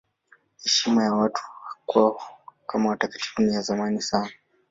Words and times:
Heshima 0.63 1.03
ya 1.03 1.13
watu 1.13 1.41
kwao 1.85 2.21
kama 2.67 2.89
watakatifu 2.89 3.41
ni 3.41 3.53
ya 3.53 3.61
zamani 3.61 4.01
sana. 4.01 4.31